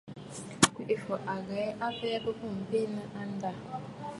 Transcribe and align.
Kwèʼefɔ̀ 0.73 1.17
à 1.33 1.35
ghɛ̀ɛ 1.47 1.65
a 1.73 1.75
abɛɛ 1.87 2.17
bɨ̀bùʼù 2.23 2.51
benə̀ 2.69 3.05
a 3.19 3.21
ndâ. 3.31 3.49